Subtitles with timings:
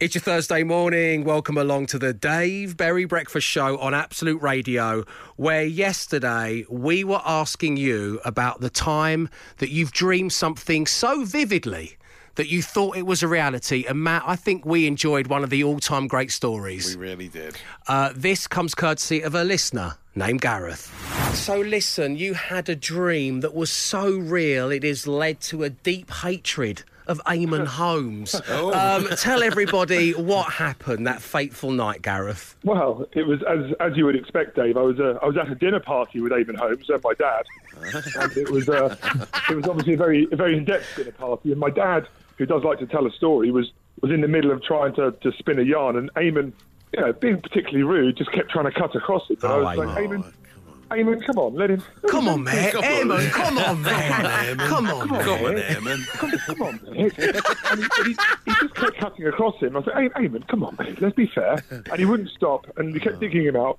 [0.00, 1.24] It's your Thursday morning.
[1.24, 5.04] Welcome along to the Dave Berry Breakfast Show on Absolute Radio,
[5.36, 9.28] where yesterday we were asking you about the time
[9.58, 11.98] that you've dreamed something so vividly
[12.36, 13.84] that you thought it was a reality.
[13.86, 16.96] And Matt, I think we enjoyed one of the all time great stories.
[16.96, 17.58] We really did.
[17.86, 20.90] Uh, this comes courtesy of a listener named Gareth.
[21.34, 25.68] So, listen, you had a dream that was so real it has led to a
[25.68, 28.34] deep hatred of Eamon Holmes.
[28.48, 32.56] um, tell everybody what happened that fateful night, Gareth.
[32.64, 34.76] Well, it was as as you would expect, Dave.
[34.76, 37.42] I was uh, I was at a dinner party with Eamon Holmes and my dad,
[38.20, 38.96] and it was uh,
[39.50, 41.50] it was obviously a very a very in depth dinner party.
[41.50, 42.06] And my dad,
[42.38, 45.10] who does like to tell a story, was was in the middle of trying to,
[45.12, 46.52] to spin a yarn, and Eamon,
[46.94, 49.42] you know, being particularly rude, just kept trying to cut across it.
[49.42, 50.32] And Oh, I was like, Eamon.
[50.90, 51.82] Eamon, Eamon, come on, let him.
[52.08, 52.72] Come on, man.
[52.72, 53.30] Come on, Eamon, man.
[53.30, 54.58] come on, man.
[54.58, 55.24] Come on, man.
[55.24, 56.06] Come on, Eamon.
[56.08, 57.12] Come, come on, mate.
[57.18, 59.76] And he, and he, he just kept cutting across him.
[59.76, 61.62] I said, hey, Eamon, come on, mate, let's be fair.
[61.70, 63.20] And he wouldn't stop, and we kept oh.
[63.20, 63.78] digging him out.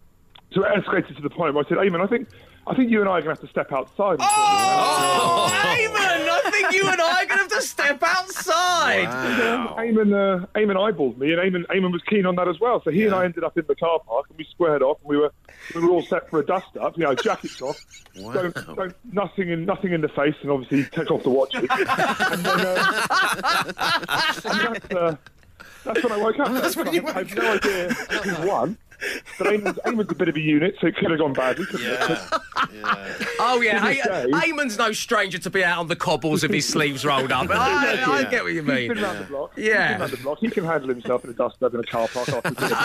[0.53, 2.29] So it escalated to the point where I said, Eamon, I think,
[2.67, 4.17] I think you and I are going to have to step outside.
[4.21, 9.05] Oh, Eamon, I think you and I are going to have to step outside.
[9.07, 9.75] Wow.
[9.79, 12.81] Eamon, uh, Eamon eyeballed me, and Eamon, Eamon was keen on that as well.
[12.83, 15.09] So he and I ended up in the car park, and we squared off, and
[15.09, 15.31] we were
[15.75, 16.97] we were all set for a dust up.
[16.97, 17.77] You know, jackets off,
[18.17, 18.33] Wow.
[18.33, 21.65] don't, don't, nothing in nothing in the face, and obviously take off the watches.
[21.69, 22.95] and then, um,
[23.65, 24.45] and that's,
[24.93, 25.15] uh,
[25.83, 26.47] that's when I woke up.
[26.61, 28.77] That's when I, you I have no idea who won.
[29.39, 31.65] But Eamon's, Eamon's a bit of a unit, so it could have gone badly.
[31.65, 31.91] couldn't it?
[32.09, 32.29] Yeah.
[32.73, 33.15] yeah.
[33.39, 33.79] Oh, yeah.
[33.79, 37.31] To day- Eamon's no stranger to be out on the cobbles with his sleeves rolled
[37.31, 37.49] up.
[37.51, 38.93] I, I get what you He's mean.
[38.93, 39.53] been round the block.
[39.57, 39.63] Yeah.
[39.87, 40.37] He's been round the block.
[40.39, 42.75] He can handle himself in a dust up in a car park after dinner.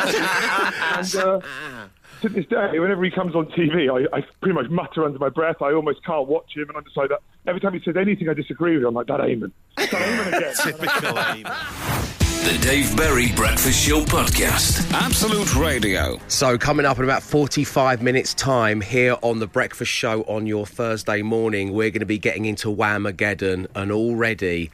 [0.97, 1.89] and uh,
[2.22, 5.28] to this day, whenever he comes on TV, I, I pretty much mutter under my
[5.28, 5.61] breath.
[5.61, 7.20] I almost can't watch him, and I'm just like that.
[7.47, 9.53] Every time he says anything I disagree with, I'm like, that Eamon.
[9.77, 10.55] That Eamon again.
[10.62, 12.22] Typical Eamon.
[12.45, 14.92] The Dave Berry Breakfast Show Podcast.
[14.92, 16.20] Absolute Radio.
[16.29, 20.65] So, coming up in about 45 minutes' time here on The Breakfast Show on your
[20.65, 24.71] Thursday morning, we're going to be getting into Whamageddon, and already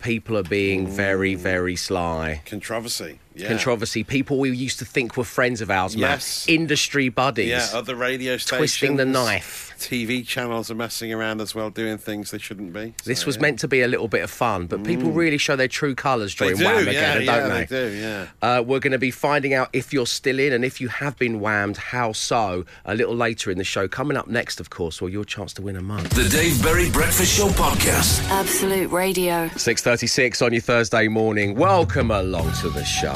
[0.00, 2.42] people are being very, very sly.
[2.46, 3.18] Controversy.
[3.34, 3.48] Yeah.
[3.48, 4.02] Controversy.
[4.02, 6.46] People we used to think were friends of ours, Yes.
[6.46, 6.54] Matt.
[6.54, 7.48] Industry buddies.
[7.48, 8.58] Yeah, other radio stations.
[8.58, 9.74] Twisting the knife.
[9.78, 12.94] TV channels are messing around as well, doing things they shouldn't be.
[13.04, 13.42] This was yeah.
[13.42, 16.34] meant to be a little bit of fun, but people really show their true colours
[16.34, 17.64] during do, Whamageddon, yeah, don't yeah, they?
[17.64, 18.26] they do, yeah.
[18.40, 21.18] Uh, we're going to be finding out if you're still in and if you have
[21.18, 23.86] been whammed, how so, a little later in the show.
[23.86, 26.04] Coming up next, of course, well, your chance to win a mug.
[26.04, 28.26] The Dave Berry Breakfast Show Podcast.
[28.30, 29.48] Absolute Radio.
[29.86, 31.54] 6.36 on your Thursday morning.
[31.54, 33.14] Welcome along to the show.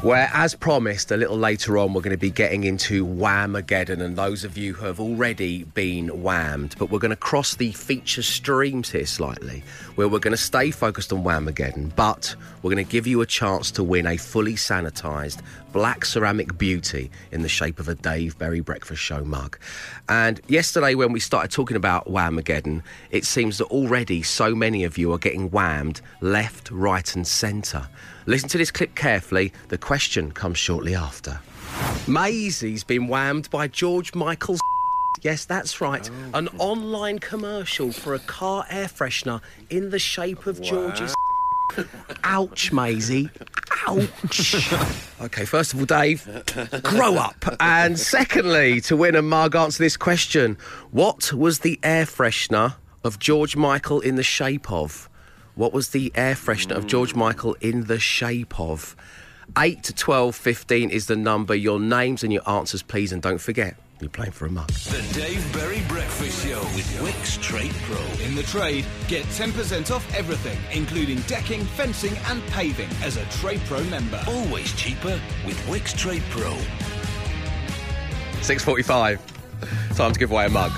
[0.00, 4.16] Where, as promised, a little later on, we're going to be getting into Whamageddon, and
[4.16, 6.76] those of you who have already been whammed.
[6.78, 9.64] But we're going to cross the feature streams here slightly,
[9.96, 13.26] where we're going to stay focused on Whamageddon, but we're going to give you a
[13.26, 15.42] chance to win a fully sanitised
[15.72, 19.58] black ceramic beauty in the shape of a Dave Berry Breakfast Show mug.
[20.08, 24.96] And yesterday, when we started talking about Whamageddon, it seems that already so many of
[24.96, 27.88] you are getting whammed left, right, and centre.
[28.28, 29.54] Listen to this clip carefully.
[29.68, 31.40] The question comes shortly after.
[32.06, 34.60] Maisie's been whammed by George Michael's.
[35.22, 36.08] Yes, that's right.
[36.32, 41.12] Oh, An online commercial for a car air freshener in the shape of George's.
[42.22, 43.28] Ouch, Maisie.
[43.88, 44.72] Ouch.
[45.20, 46.24] okay, first of all, Dave,
[46.84, 47.44] grow up.
[47.58, 50.56] And secondly, to win a mug, answer this question
[50.92, 55.08] What was the air freshener of George Michael in the shape of?
[55.58, 58.94] What was the air freshener of George Michael in the shape of?
[59.58, 61.52] 8 to 12, 15 is the number.
[61.52, 63.10] Your names and your answers, please.
[63.10, 64.68] And don't forget, you're playing for a mug.
[64.68, 68.24] The Dave Berry Breakfast Show with Wickes Trade Pro.
[68.24, 73.60] In the trade, get 10% off everything, including decking, fencing, and paving as a Trade
[73.64, 74.22] Pro member.
[74.28, 76.52] Always cheaper with Wickes Trade Pro.
[78.42, 79.96] 6.45.
[79.96, 80.70] Time to give away a mug.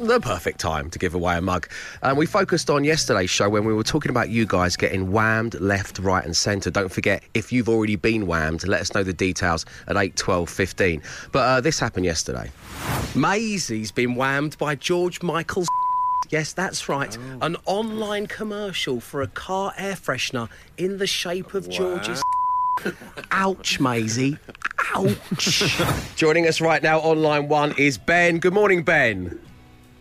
[0.00, 1.68] The perfect time to give away a mug.
[2.02, 5.60] And we focused on yesterday's show when we were talking about you guys getting whammed
[5.60, 6.70] left, right, and centre.
[6.70, 10.48] Don't forget, if you've already been whammed, let us know the details at 8, 12,
[10.48, 11.02] 15.
[11.32, 12.50] But uh, this happened yesterday.
[13.16, 15.68] Maisie's been whammed by George Michael's.
[16.30, 17.16] Yes, that's right.
[17.40, 22.22] An online commercial for a car air freshener in the shape of George's.
[23.30, 24.36] Ouch, Maisie.
[24.94, 25.64] Ouch.
[26.16, 28.40] Joining us right now on line one is Ben.
[28.40, 29.40] Good morning, Ben.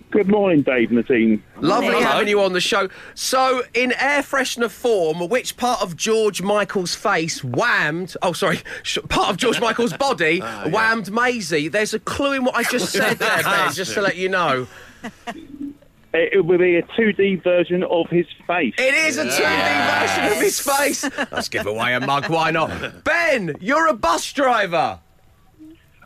[0.09, 1.43] Good morning, Dave and the team.
[1.59, 2.87] Lovely having you on the show.
[3.13, 8.15] So, in air freshener form, which part of George Michael's face whammed?
[8.21, 11.67] Oh, sorry, sh- part of George Michael's body whammed Maisie.
[11.67, 13.73] There's a clue in what I just said there, Ben.
[13.73, 14.67] Just to let you know.
[15.03, 18.75] It, it would be a 2D version of his face.
[18.77, 21.03] It is a 2D version of his face.
[21.31, 23.03] Let's give away a mug, why not?
[23.03, 24.99] Ben, you're a bus driver.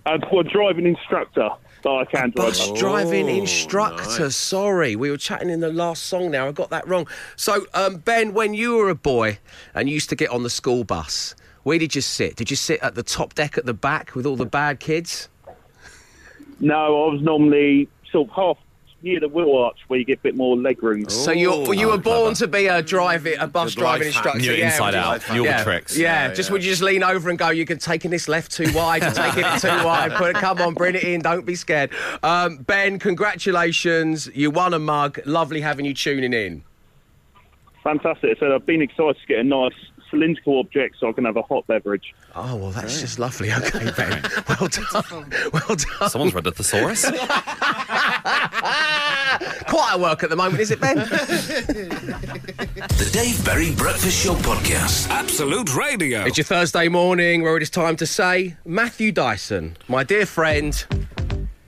[0.07, 1.50] Uh, for a driving instructor
[1.83, 2.36] that I can drive.
[2.36, 4.30] Bus driving instructor.
[4.30, 6.48] Sorry, we were chatting in the last song now.
[6.48, 7.07] I got that wrong.
[7.36, 9.39] So, um, Ben, when you were a boy
[9.74, 12.36] and you used to get on the school bus, where did you sit?
[12.36, 15.30] Did you sit at the top deck at the back with all the bad kids?
[16.60, 18.57] No, I was normally sort of half
[19.03, 21.09] near the wheel arch where you get a bit more leg room.
[21.09, 24.15] So you you were born to be a driving a bus Good life driving hack.
[24.15, 24.39] instructor.
[24.42, 25.30] Knew it yeah, inside would you- out.
[25.31, 25.98] Knew all the yeah, tricks.
[25.98, 26.53] Yeah, Yeah, just yeah.
[26.53, 29.44] would you just lean over and go, "You're taking this left too wide, you're taking
[29.45, 30.12] it too wide.
[30.13, 31.21] Put it, come on, bring it in.
[31.21, 31.89] Don't be scared."
[32.24, 34.30] Um, ben, congratulations!
[34.33, 35.19] You won a mug.
[35.25, 36.63] Lovely having you tuning in.
[37.83, 38.38] Fantastic.
[38.39, 39.74] So I've been excited to get a nice
[40.12, 42.13] cylindrical object so I can have a hot beverage.
[42.36, 43.50] Oh well, that's just lovely.
[43.62, 44.22] Okay, Ben.
[44.50, 45.30] Well done.
[45.54, 46.10] Well done.
[46.10, 47.06] Someone's read the thesaurus.
[49.68, 50.98] Quite a work at the moment, is it, Ben?
[50.98, 55.10] The Dave Berry Breakfast Show Podcast.
[55.10, 56.24] Absolute Radio.
[56.25, 60.86] It's your Thursday morning where it is time to say, Matthew Dyson, my dear friend,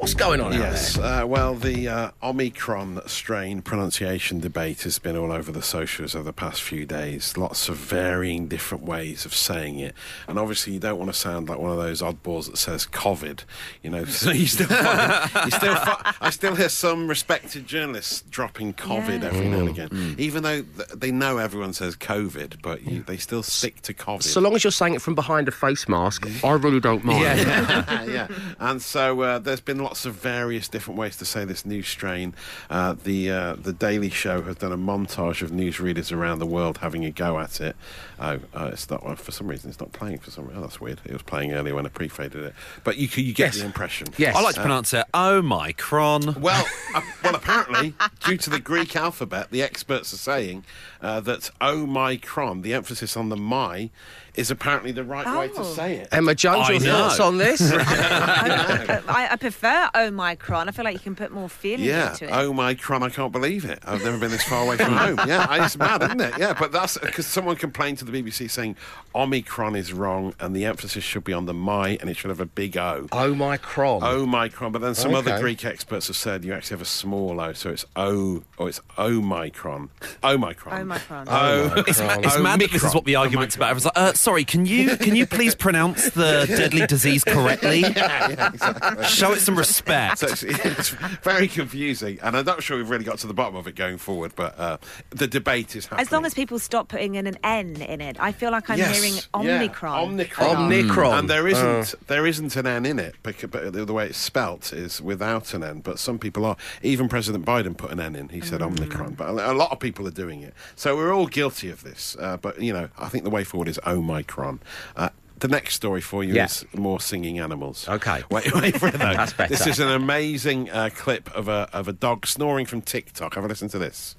[0.03, 1.23] what's going on Yes, out there?
[1.23, 6.25] uh, well, the uh, Omicron strain pronunciation debate has been all over the socials over
[6.25, 7.38] the past few days.
[7.38, 9.95] Lots of varying different ways of saying it.
[10.27, 13.45] And obviously, you don't want to sound like one of those oddballs that says COVID.
[13.81, 18.23] You know, so you still, find, you still fi- I still hear some respected journalists
[18.29, 19.27] dropping COVID Yeah.
[19.29, 19.71] every now and Mm.
[19.85, 23.94] again, even though th- they know everyone says COVID, but you, they still stick to
[23.94, 24.23] COVID.
[24.23, 27.21] So long as you're saying it from behind a face mask, I really don't mind.
[27.21, 28.27] yeah, yeah.
[28.59, 32.34] And so uh, there's been lots of various different ways to say this new strain.
[32.69, 36.80] Uh, the uh, the Daily Show has done a montage of newsreaders around the world
[36.80, 37.75] having a go at it.
[38.19, 40.45] Oh, uh, it's not well, for some reason it's not playing for some.
[40.45, 40.60] Reason.
[40.60, 41.00] Oh, that's weird.
[41.06, 42.54] It was playing earlier when I pre-faded it,
[42.84, 43.60] but you you get Yes.
[43.60, 44.07] the impression.
[44.18, 44.36] Yes.
[44.36, 46.42] I like to pronounce it Omicron.
[46.42, 47.94] Well, uh, well, apparently,
[48.25, 50.63] due to the Greek alphabet, the experts are saying
[51.01, 53.90] uh, that Omicron, the emphasis on the my,
[54.35, 55.63] is apparently the right way to Oh.
[55.63, 56.07] say it.
[56.12, 57.62] Emma Jones, I your thoughts on this?
[57.71, 60.68] I, I prefer Omicron.
[60.68, 62.12] I feel like you can put more feeling Yeah.
[62.12, 62.31] into it.
[62.33, 63.03] Oh my cron!
[63.03, 63.80] I can't believe it.
[63.85, 65.19] I've never been this far away from home.
[65.27, 66.33] Yeah, it's mad, isn't it?
[66.38, 68.75] Yeah, but that's because someone complained to the BBC saying
[69.15, 72.39] Omicron is wrong and the emphasis should be on the my and it should have
[72.39, 73.07] a big O.
[73.12, 74.03] oh my crom.
[74.03, 77.53] Omicron, but then some other Greek experts have said you actually have a small O,
[77.53, 79.89] so it's O or it's Omicron.
[80.24, 80.81] Omicron.
[80.81, 81.27] Omicron.
[81.30, 81.74] O.
[81.88, 83.25] It's, it's mad that this is what the Omicron.
[83.27, 83.65] argument's about.
[83.71, 87.83] Everyone's like, uh, sorry, can you can you please pronounce the deadly disease correctly?
[87.93, 89.05] Yeah, yeah, exactly.
[89.05, 90.19] Show it some respect.
[90.19, 90.89] So it's, it's
[91.21, 93.97] very confusing, and I'm not sure we've really got to the bottom of it going
[93.97, 94.33] forward.
[94.35, 94.77] But uh,
[95.09, 96.01] the debate is happening.
[96.01, 98.77] As long as people stop putting in an N in it, I feel like I'm
[98.77, 99.15] Yes, hearing
[99.45, 100.09] yeah, Omicron.
[100.09, 100.55] Omicron.
[100.55, 101.19] Omicron.
[101.19, 104.17] And there isn't there isn't an N in it, because, but the, the way it's
[104.17, 105.81] spelt is without an N.
[105.81, 106.57] But some people are.
[106.81, 108.29] Even President Biden put an N in.
[108.29, 109.13] He said Omicron.
[109.13, 110.53] But a, a lot of people are doing it.
[110.75, 112.15] So we're all guilty of this.
[112.19, 113.79] Uh, but you know, I think the way forward is
[114.13, 114.60] Omicron.
[114.95, 116.45] Uh, the next story for you Yeah.
[116.45, 117.88] is more singing animals.
[117.89, 118.24] Okay.
[118.31, 119.13] Wait, wait for it though.
[119.13, 119.50] That's better.
[119.50, 123.36] This is an amazing uh, clip of a of a dog snoring from TikTok.
[123.36, 124.15] Have a listen to this.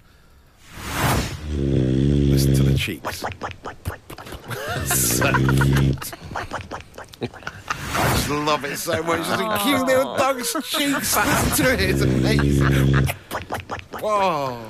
[1.51, 3.21] Listen to the cheeks.
[4.87, 6.13] so cute.
[7.97, 9.19] I just love it so much.
[9.27, 11.17] Just a cute little dog's cheeks.
[11.17, 11.81] Listen to it.
[11.81, 13.07] It's amazing.
[14.01, 14.61] Whoa.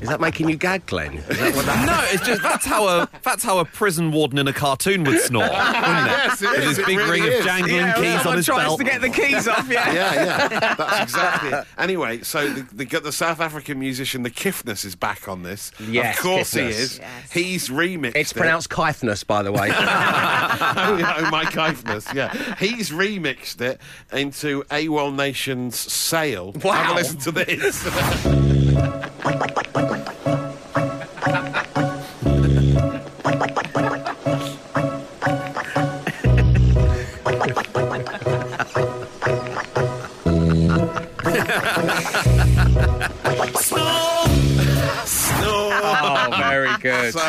[0.00, 1.14] Is that making you gag, Glenn?
[1.14, 4.38] Is that what that No, it's just that's how a that's how a prison warden
[4.38, 5.58] in a cartoon would snore, wouldn't it?
[6.18, 6.64] Yes, it With is.
[6.68, 7.38] his It big really ring is.
[7.40, 8.78] of jangling Yeah, keys someone on his tries belt.
[8.78, 9.92] to get the keys off, yeah.
[9.92, 11.64] yeah, yeah, that's exactly it.
[11.78, 15.72] Anyway, so the, the, the South African musician, the Kiffness, is back on this.
[15.88, 16.98] Yes, of course he is.
[16.98, 17.32] Yes.
[17.32, 18.14] He's remixed.
[18.16, 18.36] It's it.
[18.36, 19.68] pronounced Kythness, by the way.
[19.72, 22.32] oh, oh, my kindness, yeah.
[22.58, 23.80] He's remixed it
[24.12, 26.52] into AWOL Nation's Sail.
[26.62, 26.72] Wow.
[26.74, 27.84] Have a listen to this.
[29.88, 30.47] 滚滚滚滚。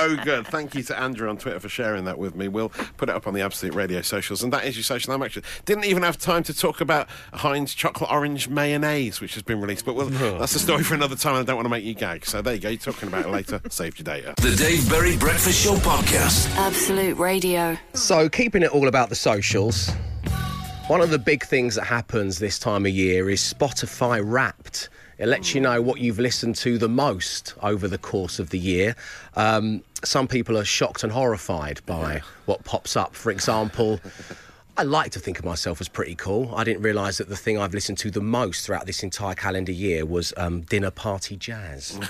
[0.10, 0.48] So good.
[0.48, 2.48] Thank you to Andrew on Twitter for sharing that with me.
[2.48, 4.42] We'll put it up on the Absolute Radio socials.
[4.42, 7.76] And that is your social I'm actually Didn't even have time to talk about Heinz
[7.76, 9.86] chocolate orange mayonnaise, which has been released.
[9.86, 11.36] But we'll, that's a story for another time.
[11.36, 12.26] I don't want to make you gag.
[12.26, 12.70] So there you go.
[12.70, 13.62] You're talking about it later.
[13.70, 14.34] Saved your data.
[14.42, 16.50] The Dave Berry Breakfast Show Podcast.
[16.56, 17.78] Absolute Radio.
[17.94, 19.92] So, keeping it all about the socials,
[20.88, 24.90] one of the big things that happens this time of year is Spotify Wrapped.
[25.20, 28.58] It lets you know what you've listened to the most over the course of the
[28.58, 28.96] year.
[29.36, 33.14] Um, some people are shocked and horrified by what pops up.
[33.14, 34.00] For example,
[34.80, 36.56] I like to think of myself as pretty cool.
[36.56, 39.74] I didn't realise that the thing I've listened to the most throughout this entire calendar
[39.74, 42.00] year was um, dinner party jazz.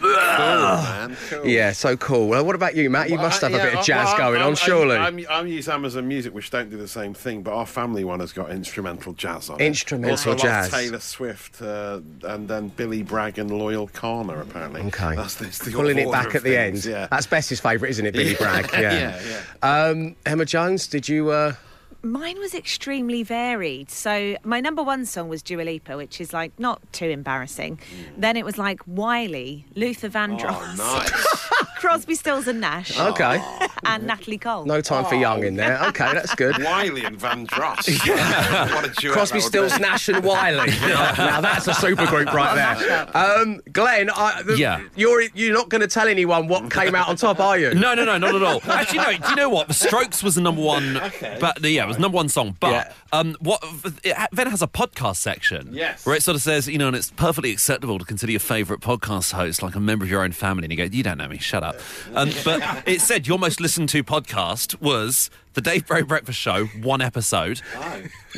[0.00, 1.16] man.
[1.28, 1.44] Cool.
[1.46, 2.28] yeah, so cool.
[2.28, 3.08] Well, what about you, Matt?
[3.10, 4.96] You Well, must I- have a bit of jazz well, I'm- going I'm, on, surely.
[4.96, 8.20] I'm, I'm use Amazon Music, which don't do the same thing, but our family one
[8.20, 9.64] has got instrumental jazz on it.
[9.66, 10.70] Instrumental also a jazz.
[10.70, 14.82] Taylor Swift uh, and then Billy Bragg and Loyal Corner, apparently.
[14.82, 15.16] Okay.
[15.16, 16.84] That's, that's the Pulling it back of at the end.
[16.84, 17.08] Yeah.
[17.10, 18.70] That's Bess's favourite, isn't it, Billy Bragg?
[18.72, 19.20] yeah,
[19.62, 21.30] Um, Emma Jones, did you?
[21.30, 21.54] Uh...
[22.02, 23.90] Mine was extremely varied.
[23.90, 27.80] So my number one song was Dua Lipa, which is like not too embarrassing.
[28.16, 31.47] Then it was like Wiley, Luther Vandross, Oh, nice.
[31.78, 33.42] Crosby, Stills and Nash, Okay.
[33.84, 34.64] and Natalie Cole.
[34.66, 35.78] No time for young in there.
[35.88, 36.62] Okay, that's good.
[36.62, 37.88] Wiley and Vandross.
[38.74, 39.80] what a duet Crosby, that would Stills, be.
[39.82, 40.66] Nash, and Wiley.
[40.70, 43.16] now that's a super group right there.
[43.16, 44.82] Um, Glenn, I, the, Yeah.
[44.96, 47.74] you're you're not going to tell anyone what came out on top, are you?
[47.74, 48.60] No, no, no, not at all.
[48.70, 49.12] Actually, no.
[49.18, 49.68] Do you know what?
[49.68, 51.00] The Strokes was the number one.
[51.40, 52.56] But yeah, it was number one song.
[52.60, 52.92] But Yeah.
[53.12, 53.62] um, what
[54.04, 55.70] it then has a podcast section.
[55.72, 56.04] Yes.
[56.04, 58.82] Where it sort of says, you know, and it's perfectly acceptable to consider your favourite
[58.82, 60.64] podcast host like a member of your own family.
[60.64, 61.67] And you go, you don't know me, shut up.
[62.14, 66.66] Um, but it said your most listened to podcast was the Dave Berry Breakfast Show,
[66.82, 67.60] one episode.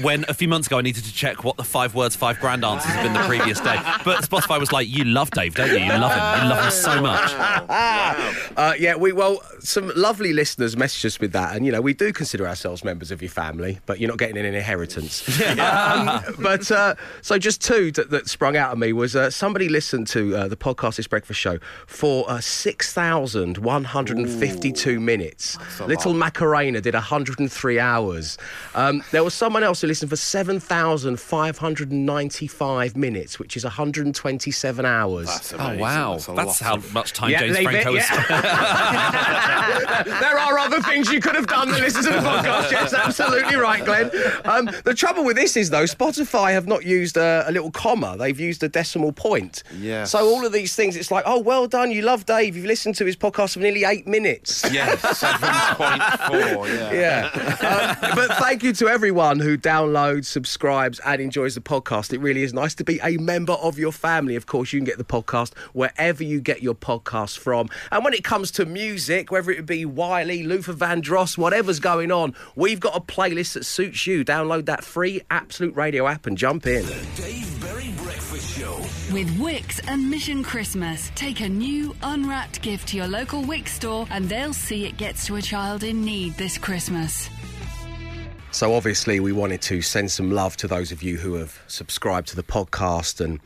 [0.02, 2.64] When a few months ago I needed to check what the five words, five grand
[2.64, 3.76] answers had been the previous day.
[4.04, 5.78] But Spotify was like, you love Dave, don't you?
[5.78, 6.42] You love him.
[6.42, 7.32] You love him so much.
[8.56, 11.94] Uh, yeah, we well, some lovely listeners messaged us with that, and you know, we
[11.94, 15.28] do consider ourselves members of your family, but you're not getting an inheritance.
[15.58, 19.68] um, but uh, so, just two that, that sprung out of me was uh, somebody
[19.68, 24.28] listened to uh, the podcast This Breakfast Show for uh, six thousand one hundred and
[24.28, 25.58] fifty-two minutes.
[25.80, 28.38] Little Macarena did hundred and three hours.
[28.74, 33.38] Um, there was someone else who listened for seven thousand five hundred and ninety-five minutes,
[33.38, 35.26] which is one hundred and twenty-seven hours.
[35.26, 36.14] That's Oh, wow.
[36.14, 40.02] That's, That's how of- much time Yeah, James leave it, Franco has yeah.
[40.20, 42.70] there are other things you could have done than listen to the podcast.
[42.70, 44.10] Yes, absolutely right, Glenn.
[44.44, 48.16] Um, the trouble with this is, though, Spotify have not used a, a little comma;
[48.18, 49.62] they've used a decimal point.
[49.78, 50.10] Yes.
[50.12, 52.56] So all of these things, it's like, oh, well done, you love Dave.
[52.56, 54.64] You've listened to his podcast for nearly eight minutes.
[54.72, 56.89] Yes, 7.4, yeah.
[56.92, 57.30] Yeah.
[57.60, 62.12] Um, but thank you to everyone who downloads, subscribes, and enjoys the podcast.
[62.12, 64.36] It really is nice to be a member of your family.
[64.36, 67.68] Of course, you can get the podcast wherever you get your podcast from.
[67.90, 72.34] And when it comes to music, whether it be Wiley, Luther Vandross, whatever's going on,
[72.54, 74.24] we've got a playlist that suits you.
[74.24, 76.84] Download that free Absolute Radio app and jump in.
[79.12, 84.06] With Wickes and Mission Christmas, take a new unwrapped gift to your local Wickes store
[84.08, 87.28] and they'll see it gets to a child in need this Christmas.
[88.52, 92.28] So obviously, we wanted to send some love to those of you who have subscribed
[92.28, 93.40] to the podcast, and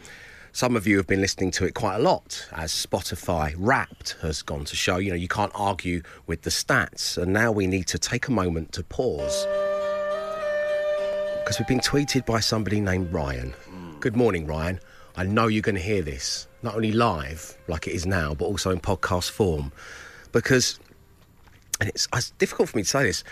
[0.52, 4.42] some of you have been listening to it quite a lot, as Spotify Wrapped has
[4.42, 4.98] gone to show.
[4.98, 8.32] You know, you can't argue with the stats, and now we need to take a
[8.32, 9.46] moment to pause
[11.40, 13.54] because we've been tweeted by somebody named Ryan.
[13.70, 14.00] Mm.
[14.00, 14.80] Good morning, Ryan.
[15.16, 18.46] I know you're going to hear this not only live like it is now, but
[18.46, 19.72] also in podcast form,
[20.32, 20.78] because
[21.80, 23.24] and it's, it's difficult for me to say this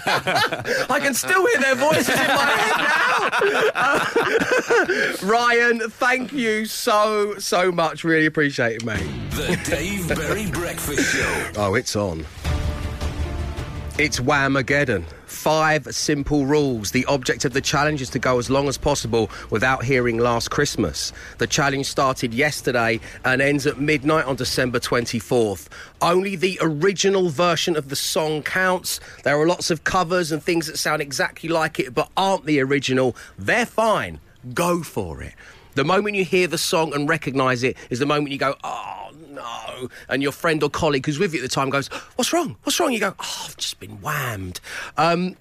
[0.91, 2.77] I can still hear their voices in my head
[3.73, 3.73] now.
[3.75, 8.05] Uh, Ryan, thank you so, so much.
[8.05, 9.03] Really appreciate it, mate.
[9.31, 11.51] The Dave Berry Breakfast Show.
[11.57, 12.27] Oh, it's on.
[14.03, 15.05] It's Whamageddon.
[15.27, 16.91] Five simple rules.
[16.91, 20.51] The object of the challenge is to go as long as possible without hearing Last
[20.51, 21.13] Christmas.
[21.39, 25.69] The challenge started yesterday and ends at midnight on December 24th.
[26.01, 28.99] Only the original version of the song counts.
[29.23, 32.59] There are lots of covers and things that sound exactly like it but aren't the
[32.59, 33.15] original.
[33.39, 34.19] They're fine.
[34.53, 35.35] Go for it.
[35.77, 39.12] The moment you hear the song and recognise it is the moment you go, oh
[39.33, 39.89] no.
[40.09, 42.57] And your friend or colleague who's with you at the time goes, what's wrong?
[42.63, 42.93] What's wrong?
[42.93, 44.61] You go, oh, I've just been whammed.
[44.97, 45.37] Um,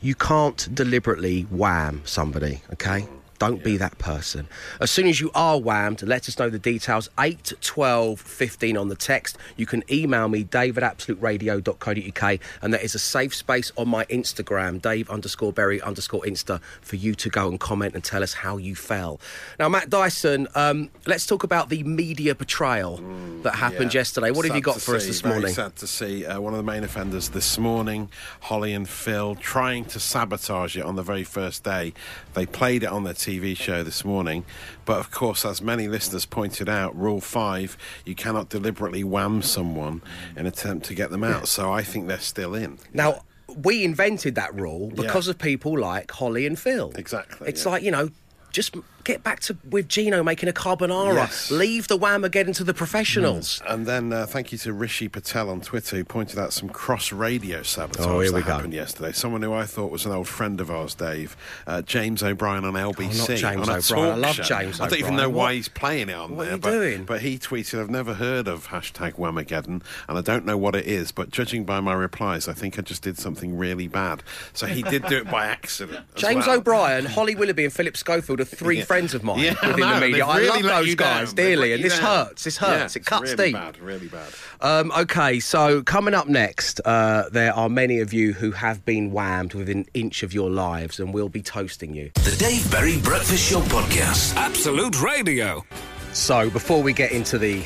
[0.00, 3.06] you can't deliberately wham somebody, okay?
[3.38, 4.48] Don't be that person.
[4.80, 7.08] As soon as you are whammed, let us know the details.
[7.18, 9.36] 8, 12, 15 on the text.
[9.56, 14.04] You can email me, dave at absoluteradio.co.uk, and there is a safe space on my
[14.06, 18.34] Instagram, dave underscore berry underscore insta, for you to go and comment and tell us
[18.34, 19.20] how you fell.
[19.58, 22.98] Now, Matt Dyson, um, let's talk about the media betrayal
[23.42, 24.00] that happened Yeah.
[24.00, 24.30] yesterday.
[24.30, 25.54] What have you got for us see, this very morning?
[25.54, 28.10] Sad to see uh, one of the main offenders this morning,
[28.42, 31.92] Holly and Phil, trying to sabotage it on the very first day.
[32.34, 34.44] They played it on their TV show this morning,
[34.84, 40.02] but of course, as many listeners pointed out, Rule Five: you cannot deliberately wham someone
[40.36, 41.48] in attempt to get them out.
[41.48, 42.78] So I think they're still in.
[42.92, 43.22] Now,
[43.56, 45.30] we invented that rule because Yeah.
[45.32, 46.92] of people like Holly and Phil.
[46.96, 47.70] Exactly, It's yeah.
[47.72, 48.10] like, you know,
[48.52, 51.14] just get back to with Gino making a carbonara.
[51.14, 51.50] Yes.
[51.50, 53.60] Leave the Whamageddon to the professionals.
[53.68, 57.12] And then uh, thank you to Rishi Patel on Twitter who pointed out some cross
[57.12, 58.54] radio sabotage Oh, here we that go.
[58.54, 59.12] happened yesterday.
[59.12, 62.72] Someone who I thought was an old friend of ours, Dave, uh, James O'Brien on
[62.74, 63.30] LBC.
[63.30, 64.12] Oh, James on a O'Brien.
[64.12, 64.42] I love show.
[64.42, 66.54] James I don't even know why What- he's playing it on what are there.
[66.54, 67.04] you but, doing?
[67.04, 70.86] but he tweeted, I've never heard of hashtag Whamageddon, and I don't know what it
[70.86, 74.22] is, but judging by my replies, I think I just did something really bad.
[74.52, 76.06] So he did do it by accident.
[76.14, 76.58] James well.
[76.58, 78.84] O'Brien, Holly Willoughby, and Philip Schofield are three Yeah.
[78.94, 80.16] Friends of mine Yeah, within know, the media.
[80.26, 81.46] they've I love those guys down.
[81.46, 82.26] Dearly, and this down.
[82.26, 82.44] hurts.
[82.44, 82.96] This Yeah, hurts.
[82.96, 83.54] it it's cuts really deep.
[83.54, 84.32] bad, really bad.
[84.60, 89.10] Um, okay, so coming up next, uh, there are many of you who have been
[89.10, 92.10] whammed within an inch of your lives, and we'll be toasting you.
[92.14, 94.36] The Dave Berry Breakfast Show Podcast.
[94.36, 95.64] Absolute Radio.
[96.12, 97.64] So, before we get into the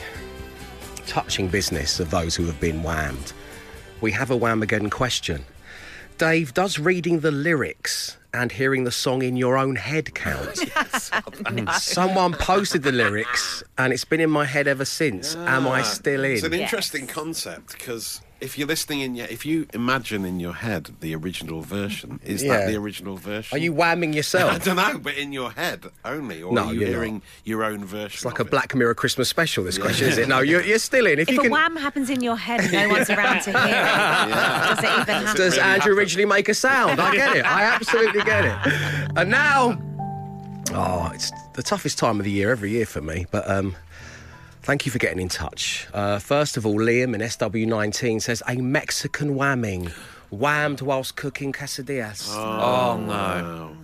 [1.07, 3.33] touching business of those who have been whammed,
[4.01, 5.45] we have a Whamageddon question.
[6.19, 10.57] Dave, does reading the lyrics and hearing the song in your own head count?
[11.39, 11.73] Mm.
[11.73, 15.37] Someone posted the lyrics, and it's been in my head ever since.
[15.37, 15.85] Am I ah.
[15.85, 16.33] still in?
[16.33, 16.61] It's an in?
[16.61, 21.15] interesting concept because if you're listening in your, if you imagine in your head the
[21.15, 22.59] original version, is Yeah.
[22.59, 23.57] that the original version?
[23.57, 24.53] Are you whamming yourself?
[24.55, 27.23] I don't know, but in your head only, or No, are you you're hearing not.
[27.45, 28.07] your own version?
[28.15, 28.51] It's like of a it?
[28.53, 30.29] Black Mirror Christmas special, this question, is it?
[30.29, 31.19] No, you're, you're still in.
[31.19, 31.51] If, If you a can.
[31.53, 35.37] wham happens in your head no one's around to hear it, does it even happen?
[35.37, 35.93] Does really Andrew happen?
[35.99, 37.01] originally make a sound?
[37.01, 37.45] I get it.
[37.45, 39.13] I absolutely get it.
[39.17, 39.81] And now,
[40.73, 43.27] oh, it's the toughest time of the year every year for me.
[43.31, 43.75] But um,
[44.63, 45.87] thank you for getting in touch.
[45.93, 49.93] Uh, first of all, Liam in SW19 says a Mexican whamming,
[50.31, 52.29] whammed whilst cooking quesadillas.
[52.35, 53.77] Oh, no.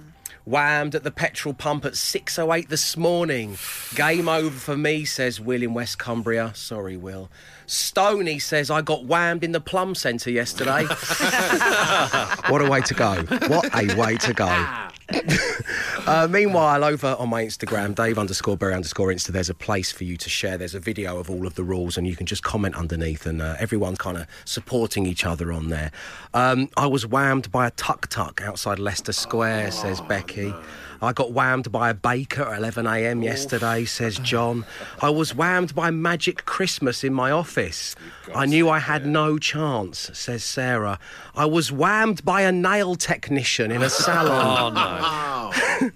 [0.47, 3.57] Whammed at the petrol pump at 6.08 this morning.
[3.95, 6.53] Game over for me, says Will in West Cumbria.
[6.55, 7.31] Sorry, Will.
[7.65, 10.85] Stoney says, I got whammed in the plum centre yesterday.
[12.51, 13.23] what a way to go.
[13.49, 14.67] What a way to go.
[16.07, 20.05] uh, meanwhile, over on my Instagram, Dave underscore Berry underscore Insta, there's a place for
[20.05, 20.57] you to share.
[20.57, 23.43] There's a video of all of the rules, and you can just comment underneath, and
[23.43, 25.91] uh, everyone's kind of supporting each other on there.
[26.33, 30.55] Um, I was whammed by a tuk tuk outside Leicester Square, says Becky.
[31.03, 33.23] I got whammed by a baker at 11 a.m.
[33.23, 34.65] yesterday, says John.
[35.03, 37.95] I was whammed by Magic Christmas in my office.
[38.35, 40.99] I knew I had no chance, says Sarah.
[41.37, 44.75] I was whammed by a nail technician in a salon.
[45.45, 45.51] Oh, no.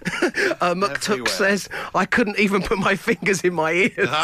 [0.61, 4.09] Uh, McTook says, I couldn't even put my fingers in my ears.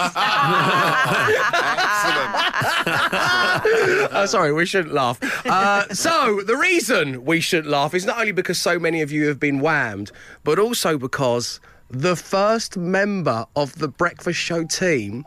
[4.11, 5.17] Uh, sorry, we shouldn't laugh.
[5.45, 9.27] Uh, so, the reason we shouldn't laugh is not only because so many of you
[9.27, 10.11] have been whammed,
[10.43, 15.23] but also because the first member of the breakfast show team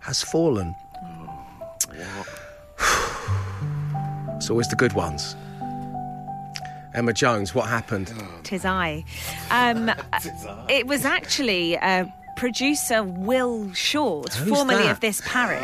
[0.00, 0.74] has fallen.
[4.36, 5.36] It's always the good ones.
[6.94, 8.12] Emma Jones, what happened?
[8.44, 9.04] Tis I.
[9.50, 9.90] Um,
[10.68, 14.92] it was actually uh, producer Will Short, Who's formerly that?
[14.92, 15.62] of this parish.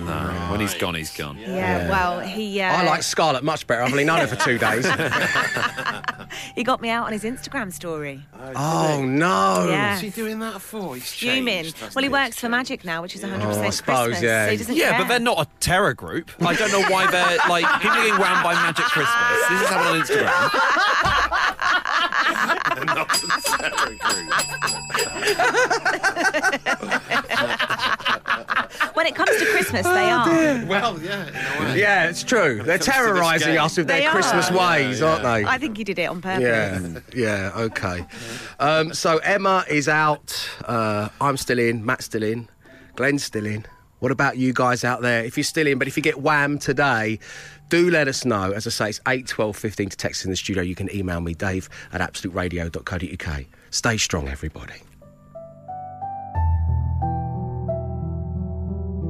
[0.00, 0.48] No.
[0.50, 1.38] When he's gone, he's gone.
[1.38, 3.82] yeah, well, he uh, I like Scarlett much better.
[3.82, 4.86] I've only known her for two days.
[6.54, 8.22] he got me out on his Instagram story.
[8.56, 9.66] oh, no.
[9.68, 9.90] Yeah.
[9.90, 10.94] What's he doing that for?
[10.94, 11.64] He's Fuming.
[11.64, 12.08] changed, Well, he he?
[12.08, 14.22] works for Magic now, which is 100% Oh, I Christmas.
[14.22, 14.46] yeah.
[14.46, 14.98] So he doesn't Yeah, care.
[15.00, 16.30] but they're not a terror group.
[16.40, 19.48] I don't know why they're like people are getting whammed by Magic Christmas.
[19.48, 21.74] This is happening on Instagram.
[28.94, 30.66] When it comes to Christmas, Oh, they are.
[30.66, 31.78] Well, yeah, in a way.
[31.80, 32.62] Yeah, it's true.
[32.62, 33.60] They're comes to this terrorising game.
[33.60, 34.12] us with They their are.
[34.12, 35.44] Christmas ways, aren't they?
[35.44, 37.02] I think he did it on purpose.
[37.14, 38.04] Yeah, yeah, okay.
[38.58, 40.48] Um, so Emma is out.
[40.64, 41.84] Uh, I'm still in.
[41.86, 42.48] Matt's still in.
[42.96, 43.64] Glenn's still in.
[44.00, 45.24] What about you guys out there?
[45.24, 47.18] If you're still in, but if you get wham today,
[47.68, 48.52] do let us know.
[48.52, 50.62] As I say, it's 8, 12, 15 to text in the studio.
[50.62, 53.44] You can email me, dave at absoluteradio.co.uk.
[53.70, 54.82] Stay strong, everybody.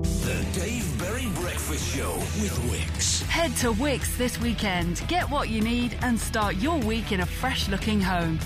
[0.02, 3.22] The Dave Berry Breakfast Show with Wickes.
[3.26, 7.26] Head to Wickes this weekend, get what you need, and start your week in a
[7.26, 8.38] fresh looking home.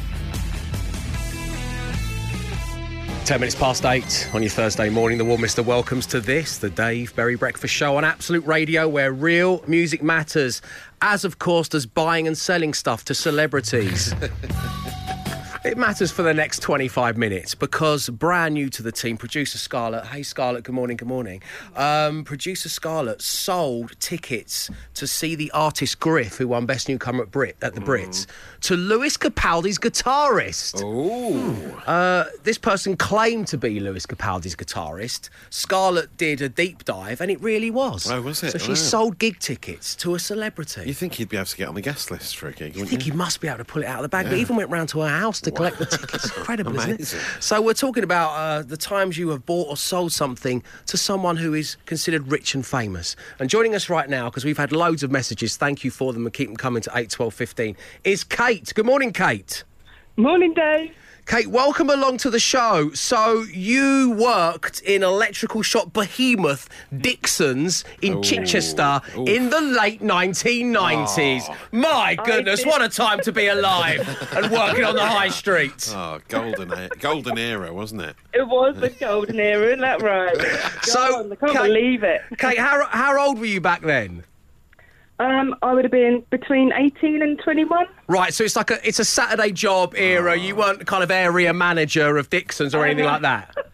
[3.24, 5.16] Ten minutes past eight on your Thursday morning.
[5.16, 9.62] The Warmister welcomes to this, the Dave Berry Breakfast Show on Absolute Radio, where real
[9.68, 10.60] music matters,
[11.00, 14.12] as of course does buying and selling stuff to celebrities.
[15.64, 20.06] It matters for the next 25 minutes because brand new to the team, producer Scarlett.
[20.06, 21.40] Hey, Scarlett, good morning, good morning.
[21.76, 27.30] Um, producer Scarlett sold tickets to see the artist Griff, who won Best Newcomer at,
[27.30, 28.26] Brit, at the Brits,
[28.62, 30.82] to Lewis Capaldi's guitarist.
[31.86, 35.28] Uh, this person claimed to be Lewis Capaldi's guitarist.
[35.50, 38.10] Scarlett did a deep dive, and it really was.
[38.10, 38.50] Oh, was it?
[38.50, 38.74] So she Wow.
[38.74, 40.82] sold gig tickets to a celebrity.
[40.86, 42.74] You think he'd be able to get on the guest list for a gig?
[42.74, 43.12] You think you?
[43.12, 44.88] he must be able to pull it out of the bag, but even went round
[44.88, 46.24] to her house to collect the tickets.
[46.36, 47.16] Incredible, isn't it?
[47.40, 51.36] So we're talking about uh, the times you have bought or sold something to someone
[51.36, 53.16] who is considered rich and famous.
[53.38, 56.26] And joining us right now, because we've had loads of messages, thank you for them
[56.26, 58.72] and keep them coming to 8, 12, 15, is Kate.
[58.74, 59.64] Good morning, Kate.
[60.16, 60.94] Morning, Dave.
[61.24, 62.90] Kate, welcome along to the show.
[62.92, 71.44] So you worked in electrical shop behemoth Dixon's in Chichester in the late 1990s.
[71.48, 71.58] Ah.
[71.70, 74.00] My goodness, what a time to be alive
[74.36, 75.90] and working on the high street.
[75.94, 78.16] Oh, golden, golden era, wasn't it?
[78.34, 80.36] It was the golden era, isn't that right?
[80.82, 82.20] So, God, I can't Kate- believe it.
[82.36, 84.24] Kate, how, how old were you back then?
[85.22, 87.86] Um, I would have been between 18 and 21.
[88.08, 90.36] Right, so it's like a it's a Saturday job era.
[90.36, 93.54] You weren't kind of area manager of Dixon's or anything like that.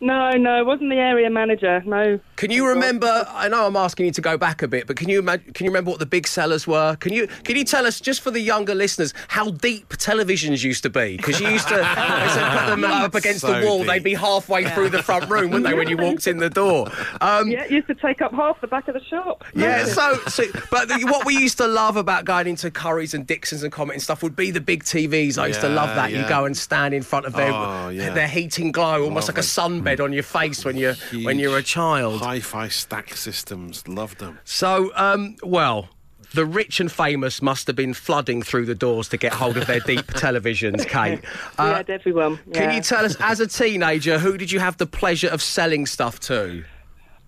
[0.00, 1.82] No, no, I wasn't the area manager.
[1.86, 2.20] No.
[2.36, 3.26] Can you remember?
[3.30, 5.64] I know I'm asking you to go back a bit, but can you imag- can
[5.64, 6.96] you remember what the big sellers were?
[6.96, 10.82] Can you can you tell us just for the younger listeners how deep televisions used
[10.82, 11.16] to be?
[11.16, 13.78] Because you used to, they said put them up against So the wall.
[13.78, 13.86] deep.
[13.88, 16.88] They'd be halfway through the front room, wouldn't they, when you walked in the door?
[17.20, 19.44] Um, Yeah, it used to take up half the back of the shop.
[19.54, 23.26] yeah, so, so but the, what we used to love about going into Curry's and
[23.26, 25.38] Dixon's and Comet and stuff would be the big TVs.
[25.38, 26.10] I used to love Yeah, that.
[26.10, 26.28] You yeah.
[26.28, 28.10] go and stand in front of their Oh, yeah.
[28.12, 29.48] their heating glow, almost like a Lovely.
[29.86, 30.94] Sunbed on your face when you're
[31.24, 32.20] when you're a child.
[32.20, 34.38] Hi-fi stack systems, loved them.
[34.44, 35.88] So, um, well,
[36.34, 39.66] the rich and famous must have been flooding through the doors to get hold of
[39.66, 41.20] their deep televisions, Kate.
[41.58, 42.38] we Uh, had everyone.
[42.52, 45.86] can you tell us, as a teenager, who did you have the pleasure of selling
[45.86, 46.64] stuff to?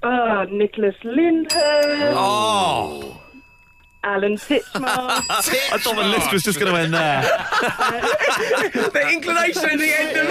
[0.03, 3.18] Oh, Nicholas Lyndhurst, Oh,
[4.05, 4.63] Alan Titchmarsh.
[5.73, 7.23] I thought the list was just going to end there.
[8.93, 10.29] the inclination at the end of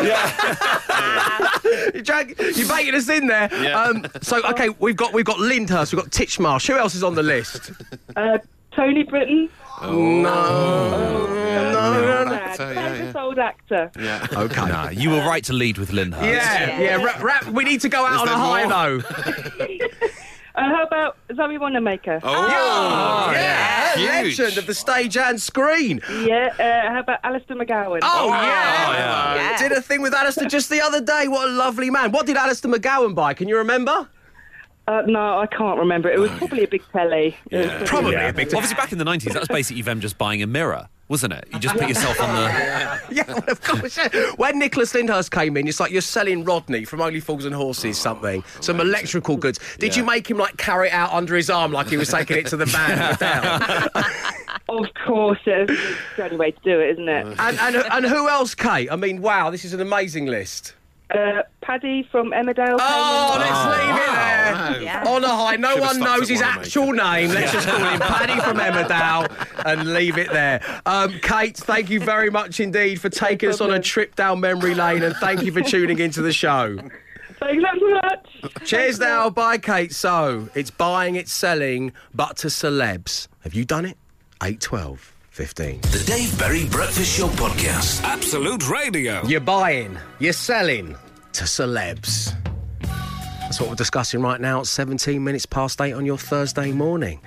[1.96, 3.50] you, drag, you baited us in there.
[3.76, 6.68] Um, so, okay, we've got we've got Lyndhurst, we've got Titchmarsh.
[6.68, 7.72] Who else is on the list?
[8.16, 8.38] uh,
[8.72, 9.50] Tony Britton.
[9.82, 11.28] No, no,
[11.72, 12.34] no, no.
[12.34, 13.22] Actor, yeah, Famous yeah.
[13.22, 13.92] old actor.
[14.00, 14.26] Yeah.
[14.32, 14.66] Okay.
[14.68, 16.24] Nah, you were right to lead with Lyndhurst.
[16.24, 17.04] Yeah, yeah.
[17.04, 19.04] Rap, rap, we need to go out Is on a high more?
[19.04, 19.78] though.
[20.58, 22.20] Uh, how about Zoe Wanamaker?
[22.24, 24.40] Oh, yeah, Huge.
[24.40, 26.02] legend of the stage and screen.
[26.10, 28.00] Yeah, uh, how about Alistair McGowan?
[28.02, 28.94] Oh, yeah.
[28.94, 29.36] yeah.
[29.36, 29.58] Yeah.
[29.58, 31.28] Did a thing with Alistair just the other day.
[31.28, 32.12] What a lovely man.
[32.12, 33.36] What did Alistair McGowan buy?
[33.36, 34.10] Can you remember?
[34.88, 36.10] Uh, no, I can't remember.
[36.10, 37.36] It was probably a big telly.
[37.52, 40.18] It was Probably a big Obviously, back in the 90s, that was basically them just
[40.18, 41.46] buying a mirror, wasn't it?
[41.52, 42.48] You just put yourself on the.
[43.10, 43.98] Yeah, well, of course.
[43.98, 44.32] yeah.
[44.38, 47.98] When Nicholas Lyndhurst came in, it's like you're selling Rodney from Only Fools and Horses,
[47.98, 49.60] something, some electrical goods.
[49.80, 52.38] Did you make him like carry it out under his arm like he was taking
[52.38, 53.90] it to the van down?
[54.70, 55.72] Of course, it's
[56.18, 57.26] the only way to do it, isn't it?
[57.40, 58.92] And, and, and who else, Kate?
[58.92, 60.74] I mean, wow, this is an amazing list.
[61.10, 62.76] Uh, Paddy from Emmerdale.
[62.80, 64.54] Oh, let's leave it there.
[64.54, 64.76] wow.
[64.82, 65.04] Yeah.
[65.08, 66.60] On a high, no Should've one stopped knows at his Wanamaker.
[66.62, 67.30] actual name.
[67.30, 70.62] Let's just call him Paddy from Emmerdale and leave it there.
[70.86, 73.84] Um, Kate, thank you very much indeed for taking us on a problem.
[73.84, 76.78] trip down memory lane and thank you for tuning into the show.
[77.40, 78.64] Thanks so much.
[78.66, 79.30] Cheers now.
[79.30, 79.94] Bye, Kate.
[79.94, 83.28] So, it's buying, it's selling, but to celebs.
[83.42, 83.98] Have you done it?
[84.44, 85.82] 8, 12, 15.
[85.82, 88.02] The Dave Berry Breakfast Show Podcast.
[88.02, 89.24] Absolute Radio.
[89.28, 90.96] You're buying, you're selling
[91.34, 92.34] to celebs.
[92.82, 97.22] That's what we're discussing right now at 17 minutes past 8 on your Thursday morning.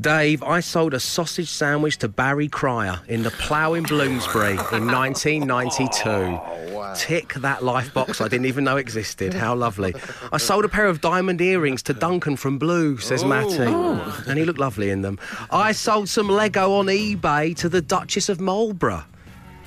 [0.00, 4.86] Dave, I sold a sausage sandwich to Barry Cryer in the Plough in Bloomsbury in
[4.86, 6.40] 1992.
[6.96, 9.34] Tick that life box I didn't even know existed.
[9.34, 9.94] How lovely.
[10.32, 13.66] I sold a pair of diamond earrings to Duncan from Blue, says Matty.
[13.66, 14.24] Oh.
[14.26, 15.18] And he looked lovely in them.
[15.50, 19.04] I sold some Lego on eBay to the Duchess of Marlborough.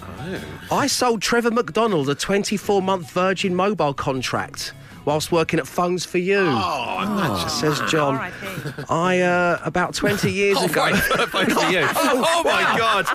[0.02, 0.42] Oh.
[0.72, 4.74] I sold Trevor McDonald a 24 month Virgin Mobile contract
[5.06, 6.40] whilst working at Phones for You.
[6.48, 8.16] Oh, says John.
[8.16, 8.84] R.I.P.
[8.90, 10.82] I, uh, about 20 years Oh, ago.
[10.82, 10.96] right.
[11.30, 11.88] Thanks for you.
[12.26, 13.06] Oh, my God.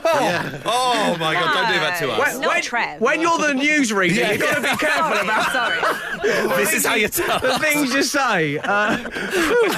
[0.65, 1.55] Oh, my God.
[1.55, 2.19] Don't do that to us.
[2.35, 3.01] When- Not Trev.
[3.01, 6.49] when you're the newsreader, you've got to be careful Sorry, about sorry.
[6.65, 7.39] This is how you tell.
[7.41, 8.59] the things you say.
[8.59, 8.99] Uh,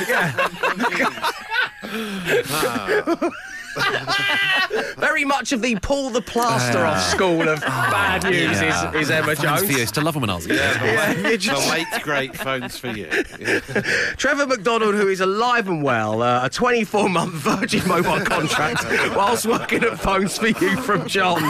[0.08, 0.36] yeah.
[4.98, 8.90] Very much of the pull the plaster off school of bad news Yeah.
[8.90, 9.60] is, is Emma Phones Jones.
[9.62, 9.76] for you.
[9.76, 10.54] I used to love them when I was a.
[10.54, 13.08] Yeah, the, Yeah, just- the late great phones for you.
[13.38, 13.60] Yeah.
[14.16, 18.84] Trevor McDonald, who is alive and well, uh, a 24 month Virgin Mobile contract
[19.16, 21.40] whilst working at Phones for You from John.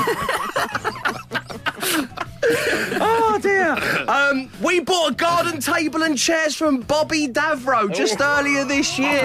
[3.62, 4.10] Oh dear.
[4.10, 9.20] Um, we bought a garden table and chairs from Bobby Davro just earlier this year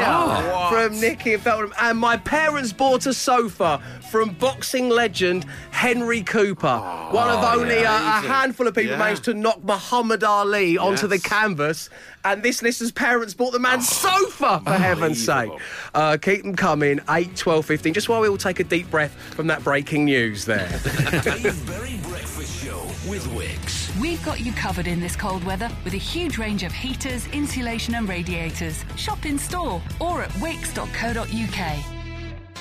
[0.69, 1.73] from Nicky and Feltham.
[1.79, 6.77] And my parents bought a sofa from boxing legend Henry Cooper.
[7.11, 8.97] One of only a, a handful of people Yeah.
[8.99, 11.89] managed to knock Muhammad Ali onto the canvas.
[12.23, 15.51] And this listener's parents bought the man's sofa, for heaven's sake.
[15.93, 17.93] Uh, keep them coming, 8, 12, 15.
[17.93, 20.67] Just while we all take a deep breath from that breaking news there.
[21.23, 23.74] Dave Berry Breakfast Show with Wickes.
[23.99, 27.95] We've got you covered in this cold weather with a huge range of heaters, insulation,
[27.95, 28.83] and radiators.
[28.97, 31.85] Shop in store or at wickes.co.uk.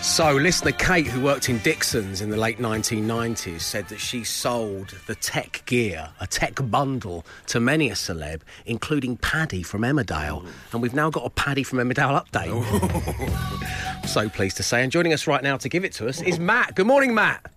[0.00, 4.94] So, listener Kate, who worked in Dixon's in the late 1990s, said that she sold
[5.06, 10.46] the tech gear, a tech bundle, to many a celeb, including Paddy from Emmerdale.
[10.72, 14.06] And we've now got a Paddy from Emmerdale update.
[14.06, 14.82] so pleased to say.
[14.82, 16.76] And joining us right now to give it to us is Matt.
[16.76, 17.53] Good morning, Matt.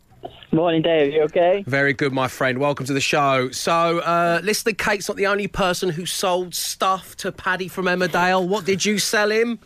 [0.58, 1.14] Morning, Dave.
[1.14, 1.64] You okay?
[1.68, 2.58] Very good, my friend.
[2.58, 3.52] Welcome to the show.
[3.52, 8.48] So, uh, listener Kate's not the only person who sold stuff to Paddy from Emmerdale.
[8.48, 9.60] What did you sell him?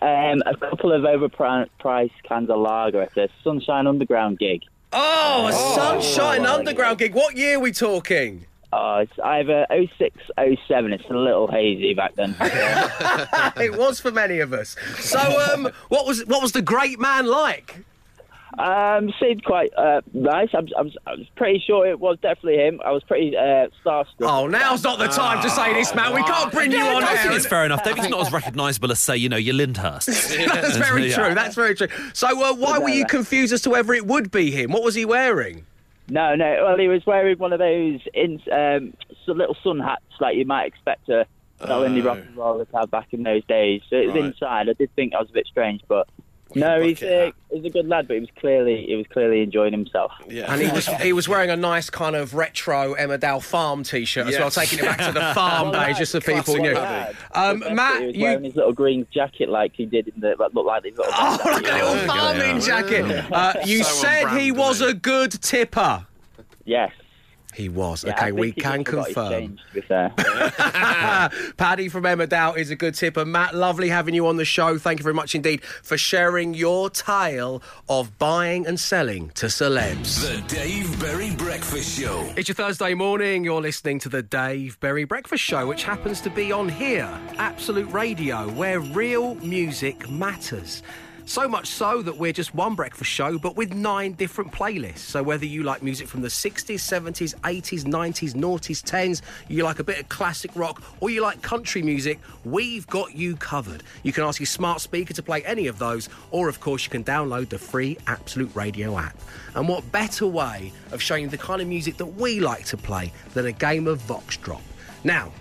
[0.00, 4.62] Um, a couple of overpriced cans of lager at a Sunshine Underground gig.
[4.94, 7.14] Oh, a Sunshine Underground gig.
[7.14, 8.46] What year are we talking?
[8.72, 10.92] Oh, it's either 06, 07.
[10.94, 12.34] It's a little hazy back then.
[13.62, 14.74] it was for many of us.
[15.00, 15.18] So,
[15.52, 17.84] um, what was what was the great man like?
[18.58, 20.48] Um, seemed quite uh, nice.
[20.54, 22.80] I was, I, was, I was pretty sure it was definitely him.
[22.84, 24.06] I was pretty uh, starstruck.
[24.20, 26.14] Oh, now's not the time to say this, man.
[26.14, 27.82] We can't bring you on I think it's fair enough.
[27.84, 30.06] David's not as recognisable as, say, you know, your Lyndhurst.
[30.52, 31.14] That's very Yeah.
[31.26, 31.34] true.
[31.34, 31.88] That's very true.
[32.12, 34.70] So, uh, why were you confused as to whether it would be him?
[34.72, 35.66] What was he wearing?
[36.08, 36.64] No, no.
[36.64, 40.44] Well, he was wearing one of those in, um, s- little sun hats like you
[40.44, 41.26] might expect a
[41.64, 43.80] sell indie rock and roller to have back in those days.
[43.88, 44.24] So it was Right.
[44.26, 44.68] inside.
[44.68, 46.06] I did think that was a bit strange, but
[46.54, 48.06] no, he's uh, he's a good lad.
[48.06, 50.12] But he was clearly he was clearly enjoying himself.
[50.28, 50.52] Yeah.
[50.52, 54.38] And he was he was wearing a nice kind of retro Emmerdale farm T-shirt as
[54.38, 56.76] well, taking it back to the farm Well, days, just so people knew.
[56.76, 59.86] Um, The best bit, he Matt, was you wearing his little green jacket like he
[59.86, 61.12] did in the that looked like his little.
[61.16, 62.06] oh, like a little Yeah.
[62.06, 63.32] farming jacket.
[63.32, 66.06] Uh, you So said he was a good tipper.
[66.64, 66.92] Yes.
[67.54, 68.04] He was.
[68.04, 69.30] Yeah, okay, we can just forgot his confirm.
[69.30, 70.10] change, to be fair.
[71.56, 73.24] Paddy from Emma Emmerdale is a good tipper.
[73.24, 74.78] Matt, lovely having you on the show.
[74.78, 80.20] Thank you very much indeed for sharing your tale of buying and selling to celebs.
[80.20, 82.32] The Dave Berry Breakfast Show.
[82.36, 83.44] It's your Thursday morning.
[83.44, 87.90] You're listening to the Dave Berry Breakfast Show, which happens to be on here, Absolute
[87.92, 90.82] Radio, where real music matters.
[91.26, 94.98] So much so that we're just one breakfast show, but with nine different playlists.
[94.98, 99.78] So whether you like music from the 60s, 70s, 80s, 90s, noughties, 10s, you like
[99.78, 103.82] a bit of classic rock, or you like country music, we've got you covered.
[104.02, 106.90] You can ask your smart speaker to play any of those, or of course you
[106.90, 109.16] can download the free Absolute Radio app.
[109.54, 112.76] And what better way of showing you the kind of music that we like to
[112.76, 114.62] play than a game of Vox Drop?
[115.04, 115.32] Now,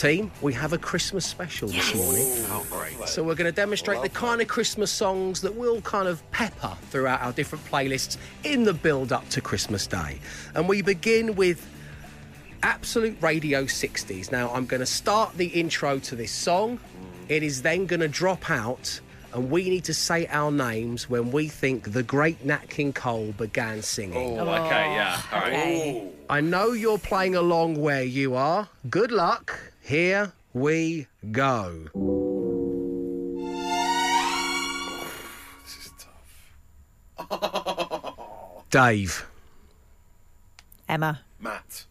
[0.00, 2.24] team, we have a Christmas special this morning.
[2.48, 3.06] Oh, great.
[3.06, 6.74] So we're going to demonstrate the kind of Christmas songs that we'll kind of pepper
[6.88, 10.18] throughout our different playlists in the build up to Christmas Day.
[10.54, 11.68] And we begin with
[12.62, 14.32] Absolute Radio 60s.
[14.32, 16.80] Now I'm going to start the intro to this song.
[17.28, 19.00] It is then going to drop out
[19.32, 23.32] and we need to say our names when we think the great Nat King Cole
[23.38, 24.38] began singing.
[24.38, 25.20] Oh, okay, yeah.
[25.30, 25.52] All right.
[25.52, 26.10] Oh, okay.
[26.28, 28.68] I know you're playing along where you are.
[28.88, 29.69] Good luck.
[29.90, 31.88] Here we go.
[35.64, 35.90] This is
[37.18, 37.34] tough.
[38.70, 39.26] Dave.
[40.88, 41.22] Emma.
[41.40, 41.86] Matt.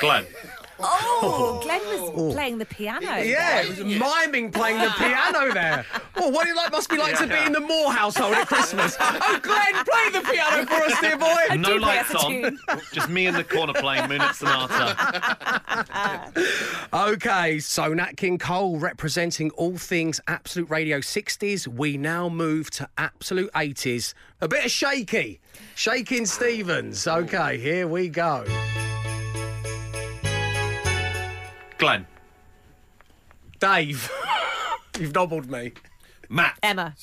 [0.00, 0.24] Glenn.
[0.82, 2.32] Oh, Glenn was oh.
[2.32, 3.06] playing the piano.
[3.06, 5.86] Yeah, it was miming playing the piano there.
[6.16, 8.96] Well, what it like must be like to be in the Moore household at Christmas.
[9.00, 11.56] Oh, Glenn, play the piano for us, dear boy.
[11.56, 12.30] No do play lights on.
[12.30, 12.58] tune.
[12.92, 14.96] Just me in the corner playing Moonlit Sonata.
[16.94, 21.66] Okay, so Nat King Cole representing all things Absolute Radio 60s.
[21.66, 24.12] We now move to Absolute 80s.
[24.42, 25.40] A bit of shaky.
[25.74, 27.06] Shaking Stevens.
[27.06, 28.44] Okay, here we go.
[31.82, 32.06] Glenn.
[33.58, 34.08] Dave.
[35.00, 35.72] You've nobbled me.
[36.28, 36.56] Matt.
[36.62, 36.94] Emma.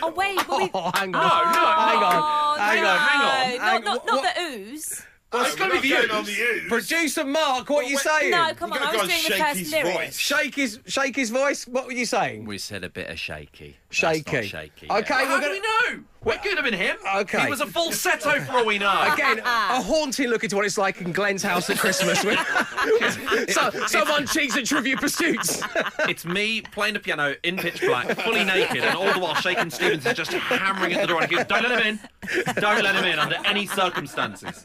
[0.00, 0.70] Oh wait, but we...
[0.74, 1.20] Oh, hang on.
[1.22, 2.14] no, hang on.
[2.14, 2.96] Oh, hang no, on.
[2.96, 3.84] no, Hang on.
[3.84, 5.02] Not, not, not the ooze.
[5.34, 6.68] It's gotta be the on the U's.
[6.68, 8.30] Producer Mark, what are you saying?
[8.30, 10.18] No, come on, I was doing the first lyrics.
[10.18, 11.66] Shake his, shake his voice.
[11.66, 12.44] What were you saying?
[12.44, 13.76] We said a bit of shaky.
[13.88, 14.36] That's Shaky.
[14.36, 14.86] not shaky.
[14.90, 15.22] Okay, yeah.
[15.22, 15.60] we're How gonna- do we
[15.96, 16.04] know?
[16.24, 16.96] It could have been him.
[17.16, 17.42] Okay.
[17.44, 19.12] He was a falsetto for all we know.
[19.12, 22.24] Again, a haunting look into what it's like in Glenn's house at Christmas.
[22.24, 22.36] When
[23.48, 25.62] so, someone cheats at Trivia Pursuits.
[26.08, 29.70] It's me playing the piano in pitch black, fully naked, and all the while Shaking
[29.70, 32.54] Stevens is just hammering at the door and he goes, Don't let him in.
[32.54, 34.64] Don't let him in under any circumstances.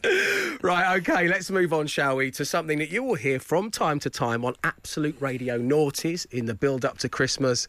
[0.62, 4.00] Right, okay, let's move on, shall we, to something that you will hear from time
[4.00, 7.68] to time on Absolute Radio Naughties in the build up to Christmas.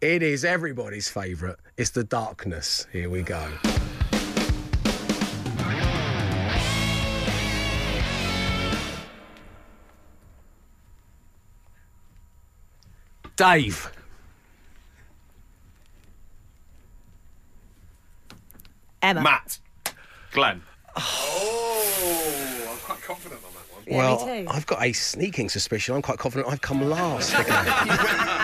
[0.00, 1.56] It is everybody's favourite.
[1.76, 2.86] It's the darkness.
[2.90, 3.46] Here we go.
[13.36, 13.90] Dave.
[19.02, 19.22] Emma.
[19.22, 19.58] Matt.
[20.32, 20.62] Glenn.
[20.96, 23.84] Oh, I'm quite confident on that one.
[23.86, 24.48] Yeah, well, me too.
[24.50, 25.94] I've got a sneaking suspicion.
[25.94, 27.64] I'm quite confident I've come last again.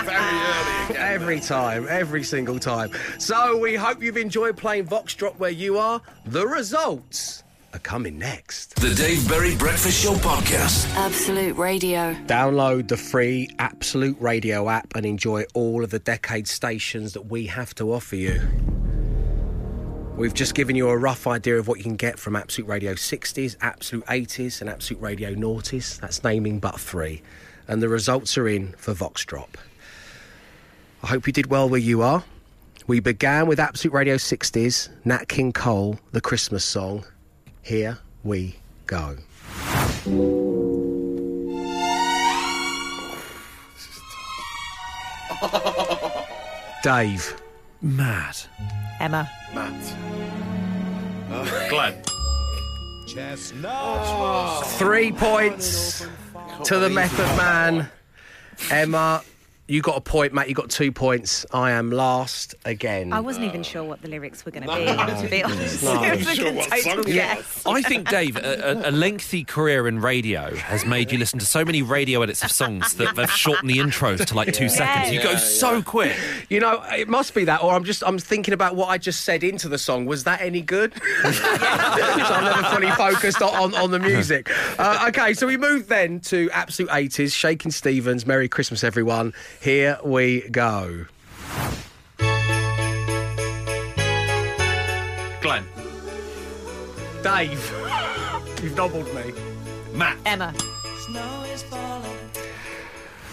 [0.04, 0.75] Very early again.
[0.90, 2.90] Every time, every single time.
[3.18, 6.00] So we hope you've enjoyed playing Vox Drop where you are.
[6.24, 8.76] The results are coming next.
[8.76, 10.88] The Dave Berry Breakfast Show podcast.
[10.96, 12.14] Absolute Radio.
[12.26, 17.46] Download the free Absolute Radio app and enjoy all of the decade stations that we
[17.46, 18.40] have to offer you.
[20.16, 22.94] We've just given you a rough idea of what you can get from Absolute Radio
[22.94, 26.00] 60s, Absolute 80s, and Absolute Radio Noughties.
[26.00, 27.20] That's naming but three.
[27.68, 29.58] And the results are in for Vox Drop.
[31.02, 32.24] I hope you did well where you are.
[32.86, 37.04] We began with Absolute Radio 60s, Nat King Cole, the Christmas song.
[37.62, 38.56] Here we
[38.86, 39.16] go.
[46.82, 47.36] Dave.
[47.82, 48.48] Matt.
[49.00, 49.30] Emma.
[49.54, 49.94] Matt.
[51.68, 52.02] Glenn.
[54.78, 56.06] Three points
[56.64, 57.88] to the Method Man.
[58.70, 59.22] Emma,
[59.68, 60.32] you got a point.
[60.32, 61.44] Matt, you got two points.
[61.52, 63.12] I am last again.
[63.12, 64.84] I wasn't even sure what the lyrics were going to be,
[65.22, 65.82] to be honest.
[65.82, 66.02] No.
[66.04, 67.62] it was Sure a what total song it guess.
[67.66, 71.46] I think, Dave, a, a, a lengthy career in radio has made you listen to
[71.46, 75.12] so many radio edits of songs that they've shortened the intros to like two seconds.
[75.12, 76.16] You go so quick.
[76.48, 79.22] You know, it must be that, or I'm just I'm thinking about what I just
[79.22, 80.06] said into the song.
[80.06, 80.94] Was that any good?
[81.22, 84.48] so I'm never fully focused on, on, on the music.
[84.78, 87.34] Uh, okay, so we move then to absolute 80s.
[87.34, 88.26] Shakin' Stevens.
[88.26, 89.34] Merry Christmas, everyone.
[89.60, 91.06] Here we go.
[95.40, 95.64] Glenn.
[97.22, 97.74] Dave,
[98.62, 99.32] you've doubled me.
[99.92, 100.16] Matt.
[100.24, 100.54] Emma.
[100.98, 102.18] Snow is falling.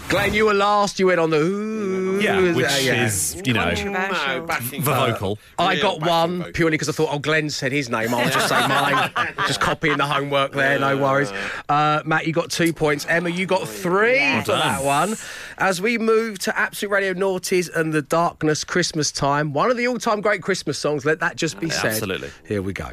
[0.08, 0.98] Glenn, you were last.
[0.98, 2.03] You went on the ooh.
[2.20, 3.04] Yeah, which uh, yeah.
[3.06, 3.92] is, you know, Controversial.
[3.92, 5.38] No, the vocal.
[5.58, 6.52] I got one vocal.
[6.52, 8.14] purely because I thought, oh, Glenn said his name.
[8.14, 9.10] I'll just say mine.
[9.46, 11.30] just copying the homework there, no worries.
[11.68, 13.06] Uh, Matt, you got two points.
[13.08, 14.46] Emma, you got three Yes.
[14.46, 15.14] for that one.
[15.58, 19.86] As we move to Absolute Radio Noughties and the Darkness Christmas Time, one of the
[19.88, 21.90] all time great Christmas songs, let that just be Yeah, said.
[21.92, 22.30] absolutely.
[22.46, 22.90] Here we go.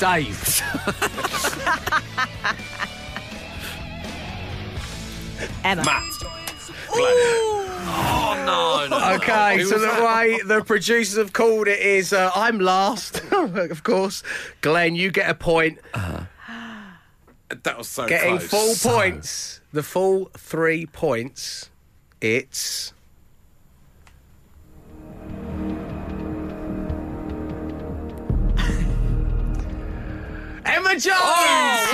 [0.00, 0.62] Dave.
[5.62, 5.84] Emma.
[5.84, 6.12] Matt.
[6.88, 7.14] Glenn.
[7.92, 8.98] Oh, no.
[8.98, 9.14] no.
[9.16, 14.22] Okay, so the way the producers have called it is uh, I'm last, of course.
[14.62, 15.78] Glenn, you get a point.
[15.92, 18.80] That was so Getting close.
[18.82, 19.60] full points.
[19.72, 21.68] The full three points.
[22.22, 22.94] It's.
[31.00, 31.89] Emma Jones!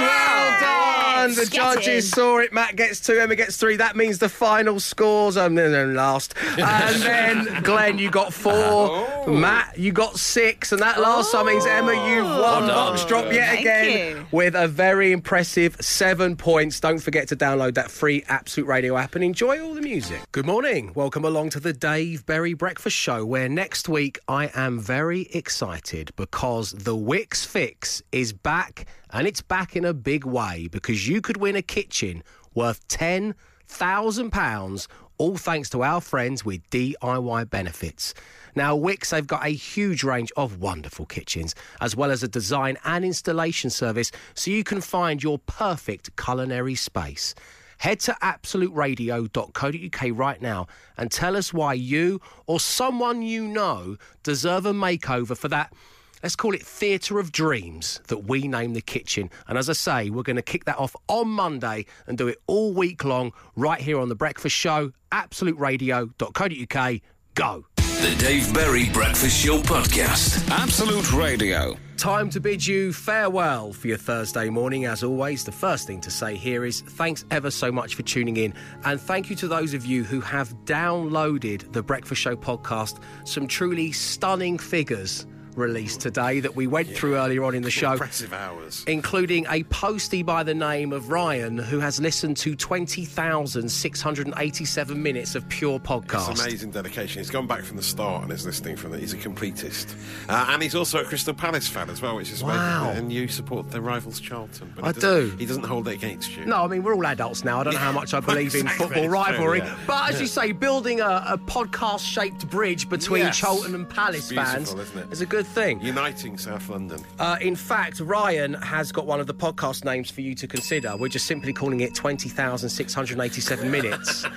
[1.34, 2.52] The judges saw it.
[2.52, 3.76] Matt gets two, Emma gets three.
[3.76, 5.36] That means the final scores.
[5.36, 6.34] I'm um, last.
[6.58, 9.26] And then, Glenn, you got four.
[9.28, 10.72] Matt, you got six.
[10.72, 12.68] And that last one means, Emma, you've won done.
[12.68, 14.26] Vox Drop yet Thank again you.
[14.30, 16.78] with a very impressive seven points.
[16.80, 20.20] Don't forget to download that free Absolute Radio app and enjoy all the music.
[20.32, 20.92] Good morning.
[20.94, 26.10] Welcome along to the Dave Berry Breakfast Show, where next week I am very excited
[26.16, 31.20] because the Wickes Fix is back and it's back in a big way because you
[31.20, 32.22] could win a kitchen
[32.54, 34.86] worth £10,000,
[35.18, 38.14] all thanks to our friends with DIY benefits.
[38.54, 42.78] Now, Wickes, they've got a huge range of wonderful kitchens, as well as a design
[42.84, 47.34] and installation service, so you can find your perfect culinary space.
[47.78, 54.64] Head to absoluteradio.co.uk right now and tell us why you or someone you know deserve
[54.64, 55.74] a makeover for that
[56.22, 59.30] let's call it Theatre of Dreams that we name the kitchen.
[59.46, 62.38] And as I say, we're going to kick that off on Monday and do it
[62.46, 67.00] all week long right here on The Breakfast Show, absoluteradio.co.uk.
[67.34, 67.66] Go.
[67.76, 70.48] The Dave Berry Breakfast Show Podcast.
[70.50, 71.76] Absolute Radio.
[71.96, 74.84] Time to bid you farewell for your Thursday morning.
[74.84, 78.36] As always, the first thing to say here is thanks ever so much for tuning
[78.36, 78.52] in.
[78.84, 83.00] And thank you to those of you who have downloaded the Breakfast Show podcast.
[83.24, 85.26] Some truly stunning figures
[85.56, 87.92] released today that we went through earlier on in the show.
[87.92, 88.84] Impressive hours.
[88.86, 95.46] Including a postie by the name of Ryan who has listened to 20,687 minutes of
[95.48, 96.30] pure podcast.
[96.30, 97.20] It's amazing dedication.
[97.20, 98.98] He's gone back from the start and is listening from the.
[98.98, 99.94] He's a completist,
[100.28, 102.84] uh, and he's also a Crystal Palace fan as well, which is Wow.
[102.84, 102.98] amazing.
[103.04, 104.72] And you support the rivals Charlton.
[104.76, 105.34] But I do.
[105.38, 106.44] He doesn't hold it against you.
[106.46, 107.60] No, I mean, we're all adults now.
[107.60, 109.58] I don't know how much I believe in football true, rivalry.
[109.58, 109.76] yeah.
[109.86, 113.36] But as you say, building a, a podcast shaped bridge between Yes.
[113.38, 114.74] Charlton and Palace fans
[115.10, 115.80] is a good thing.
[115.80, 117.00] Uniting South London.
[117.18, 120.96] Uh, in fact, Ryan has got one of the podcast names for you to consider.
[120.96, 124.26] We're just simply calling it 20,687 minutes.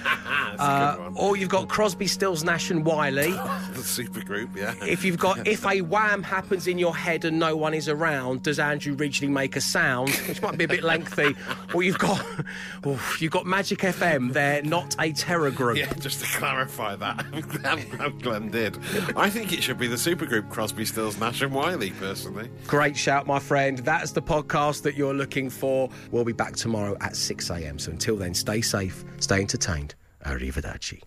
[0.60, 3.32] Uh, or you've got Crosby, Stills, Nash and Wiley.
[3.74, 4.74] the super group, yeah.
[4.82, 8.44] If you've got if a wham happens in your head and no one is around,
[8.44, 10.10] does Andrew Ridgeley make a sound?
[10.28, 11.36] Which might be a bit lengthy.
[11.74, 12.26] Or you've got
[12.84, 14.34] oh, you've got Magic FM.
[14.34, 15.78] They're not a terror group.
[15.78, 18.78] Yeah, just to clarify that, I'm glad Glenn did.
[19.16, 22.50] I think it should be the supergroup Crosby, Stills, Nash and Wiley, personally.
[22.68, 23.80] Great shout, my friend.
[23.80, 25.90] That's the podcast that you're looking for.
[26.12, 27.80] We'll be back tomorrow at 6 a.m.
[27.80, 29.96] So until then, stay safe, stay entertained.
[30.26, 31.02] Arrivederci.